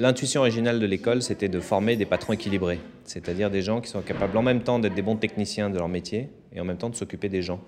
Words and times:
L'intuition 0.00 0.40
originale 0.40 0.80
de 0.80 0.86
l'école, 0.86 1.20
c'était 1.20 1.50
de 1.50 1.60
former 1.60 1.94
des 1.94 2.06
patrons 2.06 2.32
équilibrés, 2.32 2.80
c'est-à-dire 3.04 3.50
des 3.50 3.60
gens 3.60 3.82
qui 3.82 3.90
sont 3.90 4.00
capables 4.00 4.34
en 4.38 4.40
même 4.40 4.62
temps 4.62 4.78
d'être 4.78 4.94
des 4.94 5.02
bons 5.02 5.16
techniciens 5.16 5.68
de 5.68 5.76
leur 5.76 5.88
métier 5.88 6.30
et 6.54 6.60
en 6.62 6.64
même 6.64 6.78
temps 6.78 6.88
de 6.88 6.96
s'occuper 6.96 7.28
des 7.28 7.42
gens. 7.42 7.60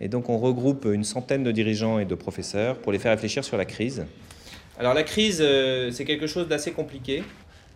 Et 0.00 0.08
donc 0.08 0.30
on 0.30 0.38
regroupe 0.38 0.86
une 0.90 1.04
centaine 1.04 1.44
de 1.44 1.52
dirigeants 1.52 1.98
et 1.98 2.06
de 2.06 2.14
professeurs 2.14 2.78
pour 2.78 2.90
les 2.90 2.98
faire 2.98 3.10
réfléchir 3.10 3.44
sur 3.44 3.58
la 3.58 3.66
crise. 3.66 4.06
Alors 4.78 4.94
la 4.94 5.02
crise, 5.02 5.42
euh, 5.42 5.90
c'est 5.90 6.06
quelque 6.06 6.26
chose 6.26 6.48
d'assez 6.48 6.72
compliqué. 6.72 7.22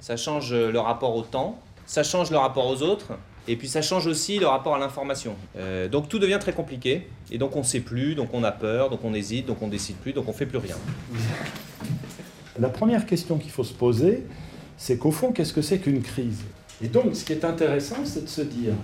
Ça 0.00 0.16
change 0.16 0.54
le 0.54 0.78
rapport 0.78 1.14
au 1.14 1.20
temps, 1.20 1.60
ça 1.84 2.02
change 2.02 2.30
le 2.30 2.38
rapport 2.38 2.66
aux 2.66 2.80
autres, 2.80 3.12
et 3.46 3.56
puis 3.56 3.68
ça 3.68 3.82
change 3.82 4.06
aussi 4.06 4.38
le 4.38 4.46
rapport 4.46 4.74
à 4.74 4.78
l'information. 4.78 5.36
Euh, 5.58 5.86
donc 5.86 6.08
tout 6.08 6.18
devient 6.18 6.38
très 6.40 6.54
compliqué, 6.54 7.08
et 7.30 7.36
donc 7.36 7.54
on 7.56 7.60
ne 7.60 7.64
sait 7.64 7.80
plus, 7.80 8.14
donc 8.14 8.30
on 8.32 8.42
a 8.42 8.52
peur, 8.52 8.88
donc 8.88 9.00
on 9.04 9.12
hésite, 9.12 9.44
donc 9.44 9.60
on 9.60 9.68
décide 9.68 9.96
plus, 9.96 10.14
donc 10.14 10.26
on 10.28 10.32
fait 10.32 10.46
plus 10.46 10.56
rien. 10.56 10.76
La 12.58 12.68
première 12.68 13.06
question 13.06 13.38
qu'il 13.38 13.50
faut 13.50 13.64
se 13.64 13.72
poser, 13.72 14.24
c'est 14.76 14.98
qu'au 14.98 15.10
fond, 15.10 15.32
qu'est-ce 15.32 15.52
que 15.52 15.62
c'est 15.62 15.78
qu'une 15.78 16.02
crise? 16.02 16.40
Et 16.82 16.88
donc, 16.88 17.14
ce 17.14 17.24
qui 17.24 17.32
est 17.32 17.44
intéressant, 17.44 18.04
c'est 18.04 18.24
de 18.24 18.28
se 18.28 18.42
dire, 18.42 18.74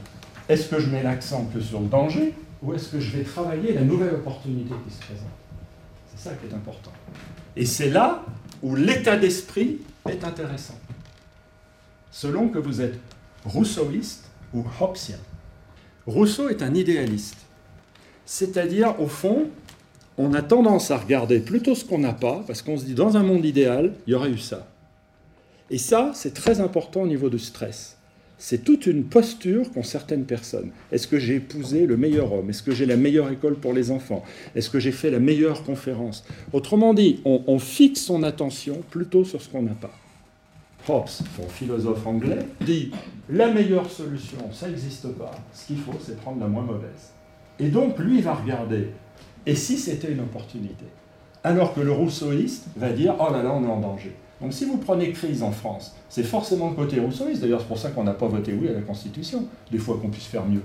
est-ce 0.49 0.69
que 0.69 0.81
je 0.81 0.89
mets 0.91 1.03
l'accent 1.03 1.45
que 1.53 1.61
sur 1.61 1.81
le 1.81 1.87
danger, 1.87 2.35
ou 2.63 2.75
est-ce 2.75 2.89
que 2.89 3.01
je 3.01 3.17
vais 3.17 3.25
travailler 3.25 3.73
la 3.73 3.83
nouvelle 3.83 4.15
opportunité 4.15 4.75
qui 4.87 4.95
se 4.95 5.01
présente? 5.01 5.27
C'est 6.15 6.29
ça 6.29 6.35
qui 6.37 6.47
est 6.47 6.55
important. 6.55 6.93
Et 7.57 7.67
c'est 7.67 7.91
là 7.91 8.25
où 8.63 8.75
l'état 8.75 9.17
d'esprit 9.17 9.79
est 10.09 10.25
intéressant. 10.25 10.79
Selon 12.11 12.49
que 12.49 12.59
vous 12.59 12.81
êtes 12.81 12.99
rousseauiste 13.45 14.25
ou 14.53 14.65
hobbesien. 14.81 15.19
Rousseau 16.07 16.49
est 16.49 16.63
un 16.63 16.75
idéaliste. 16.75 17.39
C'est-à-dire, 18.25 19.01
au 19.01 19.07
fond, 19.07 19.49
on 20.19 20.33
a 20.35 20.43
tendance 20.43 20.91
à 20.91 20.99
regarder 20.99 21.41
plutôt 21.41 21.75
ce 21.75 21.85
qu'on 21.85 21.99
n'a 21.99 22.13
pas, 22.13 22.45
parce 22.47 22.63
qu'on 22.63 22.77
se 22.77 22.85
dit, 22.85 22.95
dans 22.95 23.17
un 23.17 23.23
monde 23.23 23.45
idéal, 23.45 23.95
il 24.07 24.13
y 24.13 24.15
aurait 24.15 24.31
eu 24.31 24.39
ça. 24.39 24.69
Et 25.71 25.79
ça, 25.79 26.13
c'est 26.15 26.35
très 26.35 26.61
important 26.61 27.03
au 27.03 27.07
niveau 27.07 27.31
du 27.31 27.39
stress. 27.39 27.97
C'est 28.37 28.65
toute 28.65 28.87
une 28.87 29.05
posture 29.05 29.71
qu'ont 29.73 29.83
certaines 29.83 30.25
personnes. 30.25 30.71
Est-ce 30.93 31.09
que 31.09 31.19
j'ai 31.19 31.37
épousé 31.37 31.87
le 31.87 31.97
meilleur 31.97 32.33
homme? 32.33 32.51
Est-ce 32.51 32.63
que 32.63 32.73
j'ai 32.73 32.85
la 32.85 32.97
meilleure 32.97 33.31
école 33.31 33.55
pour 33.55 33.73
les 33.73 33.91
enfants? 33.91 34.23
Est-ce 34.55 34.71
que 34.71 34.79
j'ai 34.79 34.93
fait 34.93 35.11
la 35.11 35.21
meilleure 35.21 35.63
conférence? 35.63 36.25
Autrement 36.53 36.95
dit, 36.95 37.21
on, 37.25 37.59
fixe 37.59 38.03
son 38.03 38.23
attention 38.23 38.83
plutôt 38.91 39.25
sur 39.25 39.41
ce 39.41 39.49
qu'on 39.49 39.63
n'a 39.63 39.75
pas. 39.75 39.95
Hobbes, 40.87 41.09
son 41.09 41.49
philosophe 41.49 42.07
anglais, 42.07 42.41
dit 42.61 42.91
la 43.31 43.51
meilleure 43.51 43.91
solution, 43.91 44.39
ça 44.53 44.69
n'existe 44.69 45.09
pas. 45.17 45.31
Ce 45.55 45.69
qu'il 45.69 45.79
faut, 45.79 45.95
c'est 46.05 46.21
prendre 46.21 46.41
la 46.41 46.47
moins 46.47 46.65
mauvaise. 46.65 47.13
Et 47.59 47.69
donc, 47.69 47.99
lui, 47.99 48.21
va 48.21 48.35
regarder 48.35 48.89
et 49.47 49.55
si 49.55 49.79
c'était 49.79 50.11
une 50.11 50.21
opportunité 50.21 50.85
Alors 51.43 51.75
que 51.75 51.81
le 51.81 51.93
rousseauiste 51.93 52.67
va 52.77 52.91
dire 52.91 53.15
Oh 53.21 53.33
là 53.33 53.43
là, 53.43 53.53
on 53.53 53.63
est 53.65 53.71
en 53.71 53.81
danger. 53.81 54.15
Donc 54.41 54.53
si 54.53 54.65
vous 54.65 54.79
prenez 54.79 55.13
crise 55.13 55.43
en 55.43 55.53
France, 55.53 55.95
c'est 56.09 56.23
forcément 56.23 56.71
le 56.71 56.77
côté 56.77 57.01
rousseauiste. 57.01 57.41
D'ailleurs, 57.41 57.61
c'est 57.61 57.69
pour 57.69 57.79
ça 57.79 57.91
qu'on 57.91 58.05
n'a 58.05 58.15
pas 58.15 58.27
voté 58.27 58.53
oui 58.53 58.69
à 58.69 58.73
la 58.73 58.81
Constitution, 58.81 59.47
des 59.71 59.79
fois 59.79 59.99
qu'on 60.01 60.09
puisse 60.09 60.27
faire 60.27 60.47
mieux. 60.47 60.63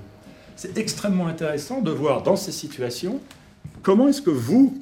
C'est 0.55 0.77
extrêmement 0.77 1.27
intéressant 1.27 1.81
de 1.81 1.91
voir 1.91 2.23
dans 2.23 2.36
ces 2.36 2.52
situations 2.52 3.19
comment 3.81 4.08
est-ce 4.08 4.21
que 4.21 4.30
vous, 4.30 4.77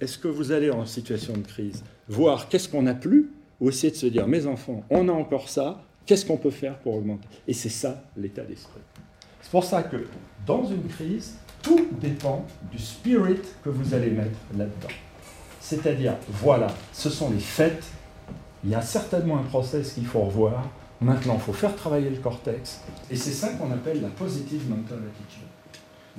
est-ce 0.00 0.18
que 0.18 0.28
vous 0.28 0.50
allez 0.50 0.70
en 0.70 0.86
situation 0.86 1.34
de 1.34 1.46
crise, 1.46 1.84
voir 2.08 2.48
qu'est-ce 2.48 2.68
qu'on 2.68 2.82
n'a 2.82 2.94
plus, 2.94 3.30
ou 3.60 3.68
essayer 3.68 3.92
de 3.92 3.96
se 3.96 4.06
dire 4.06 4.26
Mes 4.26 4.46
enfants, 4.46 4.82
on 4.90 5.08
a 5.08 5.12
encore 5.12 5.48
ça, 5.48 5.84
qu'est-ce 6.06 6.26
qu'on 6.26 6.36
peut 6.36 6.50
faire 6.50 6.78
pour 6.78 6.96
augmenter? 6.96 7.28
Et 7.46 7.52
c'est 7.52 7.68
ça 7.68 8.02
l'état 8.16 8.42
d'esprit. 8.42 8.80
C'est 9.40 9.50
pour 9.50 9.62
ça 9.62 9.82
que 9.82 10.08
dans 10.46 10.64
une 10.64 10.88
crise, 10.88 11.36
tout 11.62 11.88
dépend 12.00 12.44
du 12.70 12.78
spirit 12.78 13.40
que 13.64 13.70
vous 13.70 13.94
allez 13.94 14.10
mettre 14.10 14.38
là-dedans. 14.56 14.94
C'est-à-dire, 15.60 16.14
voilà, 16.28 16.66
ce 16.92 17.08
sont 17.08 17.30
les 17.30 17.38
faits, 17.38 17.84
il 18.64 18.70
y 18.70 18.74
a 18.74 18.82
certainement 18.82 19.38
un 19.38 19.44
process 19.44 19.92
qu'il 19.92 20.06
faut 20.06 20.22
revoir, 20.22 20.68
maintenant 21.00 21.34
il 21.34 21.40
faut 21.40 21.52
faire 21.52 21.74
travailler 21.74 22.10
le 22.10 22.16
cortex, 22.16 22.80
et 23.10 23.16
c'est 23.16 23.32
ça 23.32 23.50
qu'on 23.50 23.70
appelle 23.70 24.02
la 24.02 24.08
positive 24.08 24.68
mental 24.68 24.98
attitude. 24.98 25.46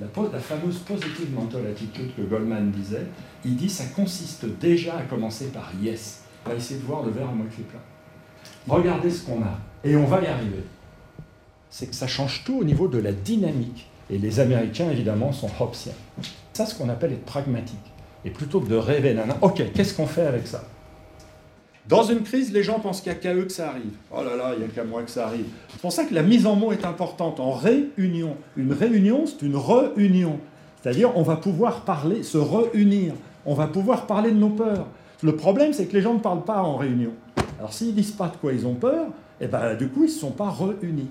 La, 0.00 0.06
la, 0.32 0.40
fameuse 0.40 0.78
positive 0.78 1.32
mental 1.32 1.66
attitude 1.68 2.16
que 2.16 2.22
Goldman 2.22 2.72
disait, 2.72 3.06
il 3.44 3.54
dit 3.54 3.70
ça 3.70 3.84
consiste 3.94 4.44
déjà 4.58 4.96
à 4.96 5.02
commencer 5.02 5.46
par 5.48 5.70
yes. 5.80 6.22
On 6.44 6.50
va 6.50 6.56
essayer 6.56 6.80
de 6.80 6.84
voir 6.84 7.04
le 7.04 7.12
verre 7.12 7.28
à 7.28 7.32
moitié 7.32 7.62
plein. 7.62 7.78
Regardez 8.66 9.10
ce 9.10 9.24
qu'on 9.24 9.40
a, 9.42 9.58
et 9.84 9.94
on 9.94 10.06
va 10.06 10.20
y 10.20 10.26
arriver. 10.26 10.64
C'est 11.70 11.86
que 11.86 11.94
ça 11.94 12.08
change 12.08 12.42
tout 12.44 12.58
au 12.58 12.64
niveau 12.64 12.88
de 12.88 12.98
la 12.98 13.12
dynamique 13.12 13.88
et 14.10 14.18
les 14.18 14.40
Américains, 14.40 14.90
évidemment, 14.90 15.32
sont 15.32 15.50
Hobbesiens. 15.58 15.92
C'est 16.52 16.66
ce 16.66 16.74
qu'on 16.74 16.88
appelle 16.88 17.12
être 17.12 17.24
pragmatique. 17.24 17.78
Et 18.24 18.30
plutôt 18.30 18.60
que 18.60 18.68
de 18.68 18.76
rêver, 18.76 19.14
nana, 19.14 19.36
ok, 19.42 19.72
qu'est-ce 19.74 19.94
qu'on 19.94 20.06
fait 20.06 20.26
avec 20.26 20.46
ça? 20.46 20.64
Dans 21.86 22.02
une 22.02 22.22
crise, 22.22 22.50
les 22.52 22.62
gens 22.62 22.80
pensent 22.80 23.02
qu'il 23.02 23.12
n'y 23.12 23.18
a 23.18 23.20
qu'à 23.20 23.34
eux 23.34 23.44
que 23.44 23.52
ça 23.52 23.68
arrive. 23.68 23.92
Oh 24.10 24.22
là 24.24 24.36
là, 24.36 24.52
il 24.54 24.60
n'y 24.60 24.64
a 24.64 24.68
qu'à 24.68 24.84
moi 24.84 25.02
que 25.02 25.10
ça 25.10 25.26
arrive. 25.26 25.44
C'est 25.68 25.80
pour 25.80 25.92
ça 25.92 26.04
que 26.04 26.14
la 26.14 26.22
mise 26.22 26.46
en 26.46 26.56
mots 26.56 26.72
est 26.72 26.86
importante. 26.86 27.40
En 27.40 27.52
réunion. 27.52 28.36
Une 28.56 28.72
réunion, 28.72 29.26
c'est 29.26 29.42
une 29.44 29.56
réunion. 29.56 30.38
C'est-à-dire, 30.80 31.14
on 31.14 31.22
va 31.22 31.36
pouvoir 31.36 31.82
parler, 31.82 32.22
se 32.22 32.38
réunir. 32.38 33.12
On 33.44 33.52
va 33.52 33.66
pouvoir 33.66 34.06
parler 34.06 34.30
de 34.30 34.38
nos 34.38 34.48
peurs. 34.48 34.86
Le 35.22 35.36
problème, 35.36 35.74
c'est 35.74 35.84
que 35.84 35.92
les 35.92 36.00
gens 36.00 36.14
ne 36.14 36.20
parlent 36.20 36.44
pas 36.44 36.62
en 36.62 36.76
réunion. 36.76 37.10
Alors, 37.58 37.72
s'ils 37.74 37.94
disent 37.94 38.12
pas 38.12 38.28
de 38.28 38.36
quoi 38.36 38.54
ils 38.54 38.66
ont 38.66 38.74
peur, 38.74 39.08
eh 39.40 39.46
ben, 39.46 39.74
du 39.74 39.88
coup, 39.88 40.04
ils 40.04 40.08
ne 40.08 40.12
se 40.12 40.20
sont 40.20 40.30
pas 40.30 40.50
réunis. 40.50 41.08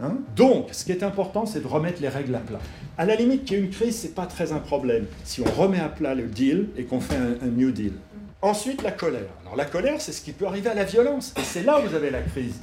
Hein 0.00 0.18
Donc, 0.36 0.68
ce 0.72 0.84
qui 0.84 0.92
est 0.92 1.02
important, 1.02 1.46
c'est 1.46 1.60
de 1.60 1.66
remettre 1.66 2.00
les 2.00 2.08
règles 2.08 2.34
à 2.34 2.40
plat. 2.40 2.60
À 2.98 3.04
la 3.04 3.14
limite, 3.14 3.44
qu'il 3.44 3.58
y 3.58 3.60
ait 3.60 3.64
une 3.64 3.70
crise, 3.70 4.00
ce 4.00 4.06
n'est 4.06 4.12
pas 4.12 4.26
très 4.26 4.52
un 4.52 4.58
problème 4.58 5.06
si 5.24 5.40
on 5.40 5.60
remet 5.60 5.80
à 5.80 5.88
plat 5.88 6.14
le 6.14 6.24
deal 6.24 6.68
et 6.76 6.84
qu'on 6.84 7.00
fait 7.00 7.16
un, 7.16 7.46
New 7.46 7.70
Deal. 7.70 7.92
Ensuite, 8.40 8.82
la 8.82 8.92
colère. 8.92 9.30
Alors, 9.42 9.56
la 9.56 9.64
colère, 9.64 10.00
c'est 10.00 10.12
ce 10.12 10.22
qui 10.22 10.32
peut 10.32 10.46
arriver 10.46 10.70
à 10.70 10.74
la 10.74 10.84
violence. 10.84 11.32
Et 11.38 11.42
c'est 11.44 11.62
là 11.62 11.78
où 11.78 11.88
vous 11.88 11.94
avez 11.94 12.10
la 12.10 12.22
crise. 12.22 12.56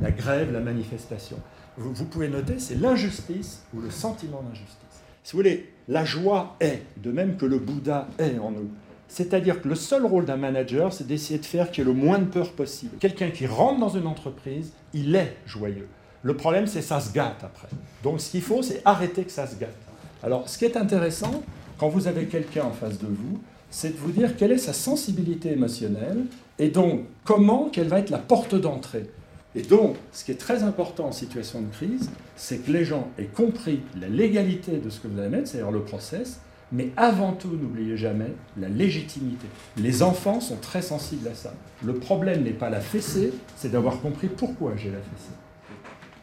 La 0.00 0.10
grève, 0.10 0.52
la 0.52 0.60
manifestation. 0.60 1.38
Vous, 1.76 1.92
vous 1.92 2.04
pouvez 2.04 2.28
noter, 2.28 2.58
c'est 2.58 2.76
l'injustice 2.76 3.64
ou 3.74 3.80
le 3.80 3.90
sentiment 3.90 4.42
d'injustice. 4.42 4.76
Si 5.24 5.32
vous 5.32 5.38
voulez, 5.38 5.72
la 5.88 6.04
joie 6.04 6.56
est, 6.60 6.82
de 6.98 7.10
même 7.10 7.36
que 7.36 7.46
le 7.46 7.58
Bouddha 7.58 8.08
est 8.18 8.38
en 8.38 8.50
nous. 8.50 8.70
C'est-à-dire 9.08 9.60
que 9.60 9.68
le 9.68 9.74
seul 9.74 10.04
rôle 10.04 10.24
d'un 10.24 10.36
manager, 10.36 10.92
c'est 10.92 11.06
d'essayer 11.06 11.38
de 11.38 11.46
faire 11.46 11.70
qu'il 11.70 11.84
y 11.84 11.88
ait 11.88 11.92
le 11.92 11.98
moins 11.98 12.18
de 12.18 12.24
peur 12.24 12.52
possible. 12.52 12.96
Quelqu'un 12.98 13.30
qui 13.30 13.46
rentre 13.46 13.80
dans 13.80 13.88
une 13.88 14.06
entreprise, 14.06 14.72
il 14.92 15.14
est 15.14 15.36
joyeux. 15.46 15.88
Le 16.24 16.34
problème, 16.34 16.66
c'est 16.66 16.82
ça 16.82 17.00
se 17.00 17.12
gâte 17.12 17.44
après. 17.44 17.68
Donc 18.02 18.20
ce 18.20 18.30
qu'il 18.30 18.42
faut, 18.42 18.62
c'est 18.62 18.80
arrêter 18.86 19.24
que 19.24 19.30
ça 19.30 19.46
se 19.46 19.56
gâte. 19.56 19.76
Alors 20.22 20.48
ce 20.48 20.56
qui 20.56 20.64
est 20.64 20.76
intéressant, 20.76 21.42
quand 21.78 21.88
vous 21.88 22.08
avez 22.08 22.24
quelqu'un 22.24 22.64
en 22.64 22.72
face 22.72 22.98
de 22.98 23.06
vous, 23.06 23.40
c'est 23.70 23.90
de 23.90 23.98
vous 23.98 24.10
dire 24.10 24.34
quelle 24.36 24.52
est 24.52 24.58
sa 24.58 24.72
sensibilité 24.72 25.52
émotionnelle 25.52 26.24
et 26.58 26.68
donc 26.68 27.02
comment 27.24 27.68
quelle 27.70 27.88
va 27.88 27.98
être 27.98 28.08
la 28.08 28.18
porte 28.18 28.54
d'entrée. 28.54 29.10
Et 29.54 29.62
donc, 29.62 29.96
ce 30.12 30.24
qui 30.24 30.32
est 30.32 30.40
très 30.40 30.62
important 30.62 31.06
en 31.08 31.12
situation 31.12 31.60
de 31.60 31.70
crise, 31.70 32.10
c'est 32.36 32.58
que 32.58 32.72
les 32.72 32.84
gens 32.84 33.08
aient 33.18 33.24
compris 33.24 33.80
la 34.00 34.08
légalité 34.08 34.78
de 34.78 34.90
ce 34.90 35.00
que 35.00 35.08
vous 35.08 35.18
allez 35.20 35.28
mettre, 35.28 35.48
c'est-à-dire 35.48 35.70
le 35.70 35.82
process, 35.82 36.40
mais 36.72 36.90
avant 36.96 37.32
tout, 37.32 37.50
n'oubliez 37.50 37.96
jamais 37.96 38.32
la 38.56 38.68
légitimité. 38.68 39.46
Les 39.76 40.02
enfants 40.02 40.40
sont 40.40 40.56
très 40.56 40.82
sensibles 40.82 41.28
à 41.28 41.34
ça. 41.34 41.52
Le 41.84 41.94
problème 41.94 42.42
n'est 42.42 42.50
pas 42.50 42.70
la 42.70 42.80
fessée, 42.80 43.32
c'est 43.56 43.70
d'avoir 43.70 44.00
compris 44.00 44.28
pourquoi 44.28 44.72
j'ai 44.76 44.90
la 44.90 44.98
fessée. 44.98 45.34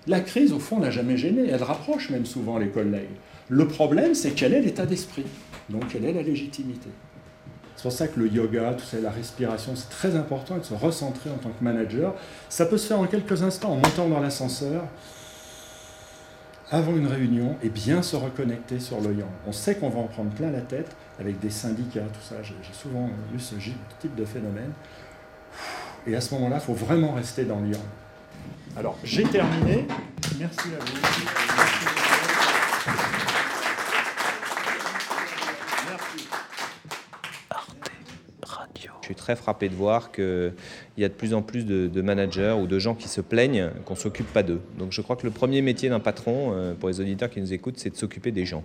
La 0.07 0.19
crise, 0.19 0.51
au 0.51 0.59
fond, 0.59 0.79
n'a 0.79 0.89
jamais 0.89 1.17
gêné. 1.17 1.47
Elle 1.49 1.63
rapproche 1.63 2.09
même 2.09 2.25
souvent 2.25 2.57
les 2.57 2.69
collègues. 2.69 3.09
Le 3.49 3.67
problème, 3.67 4.15
c'est 4.15 4.31
quel 4.31 4.53
est 4.53 4.61
l'état 4.61 4.85
d'esprit. 4.85 5.25
Donc, 5.69 5.89
quelle 5.89 6.05
est 6.05 6.13
la 6.13 6.23
légitimité. 6.23 6.89
C'est 7.75 7.83
pour 7.83 7.91
ça 7.91 8.07
que 8.07 8.19
le 8.19 8.27
yoga, 8.27 8.73
tout 8.73 8.85
ça, 8.85 8.99
la 8.99 9.09
respiration, 9.09 9.75
c'est 9.75 9.89
très 9.89 10.15
important 10.15 10.57
de 10.57 10.63
se 10.63 10.73
recentrer 10.73 11.29
en 11.29 11.37
tant 11.37 11.49
que 11.49 11.63
manager. 11.63 12.15
Ça 12.49 12.65
peut 12.65 12.77
se 12.77 12.87
faire 12.87 12.99
en 12.99 13.07
quelques 13.07 13.41
instants, 13.43 13.71
en 13.71 13.75
montant 13.75 14.07
dans 14.07 14.19
l'ascenseur, 14.19 14.83
avant 16.69 16.95
une 16.95 17.07
réunion, 17.07 17.55
et 17.63 17.69
bien 17.69 18.01
se 18.01 18.15
reconnecter 18.15 18.79
sur 18.79 19.01
le 19.01 19.13
yang. 19.13 19.27
On 19.47 19.51
sait 19.51 19.75
qu'on 19.75 19.89
va 19.89 19.99
en 19.99 20.07
prendre 20.07 20.31
plein 20.31 20.51
la 20.51 20.61
tête 20.61 20.95
avec 21.19 21.39
des 21.39 21.49
syndicats, 21.49 22.01
tout 22.13 22.21
ça. 22.21 22.35
J'ai 22.43 22.53
souvent 22.71 23.09
eu 23.35 23.39
ce 23.39 23.55
type 23.99 24.15
de 24.15 24.25
phénomène. 24.25 24.71
Et 26.07 26.15
à 26.15 26.21
ce 26.21 26.33
moment-là, 26.35 26.57
il 26.57 26.65
faut 26.65 26.73
vraiment 26.73 27.13
rester 27.13 27.45
dans 27.45 27.59
le 27.59 27.67
yang. 27.67 27.81
Alors, 28.77 28.97
j'ai 29.03 29.23
terminé. 29.23 29.85
Merci 30.39 30.59
à 30.59 30.83
vous. 30.83 31.01
Je 39.01 39.07
suis 39.07 39.15
très 39.15 39.35
frappé 39.35 39.67
de 39.67 39.75
voir 39.75 40.11
qu'il 40.11 40.53
y 40.97 41.03
a 41.03 41.09
de 41.09 41.13
plus 41.13 41.33
en 41.33 41.41
plus 41.41 41.65
de, 41.65 42.01
managers 42.01 42.55
ou 42.61 42.65
de 42.65 42.79
gens 42.79 42.95
qui 42.95 43.09
se 43.09 43.19
plaignent 43.19 43.69
qu'on 43.83 43.95
ne 43.95 43.99
s'occupe 43.99 44.31
pas 44.31 44.43
d'eux. 44.43 44.61
Donc 44.77 44.93
je 44.93 45.01
crois 45.01 45.17
que 45.17 45.25
le 45.25 45.31
premier 45.31 45.61
métier 45.61 45.89
d'un 45.89 45.99
patron, 45.99 46.53
euh, 46.53 46.73
pour 46.73 46.87
les 46.87 47.01
auditeurs 47.01 47.29
qui 47.29 47.41
nous 47.41 47.51
écoutent, 47.51 47.77
c'est 47.77 47.89
de 47.89 47.97
s'occuper 47.97 48.31
des 48.31 48.45
gens. 48.45 48.63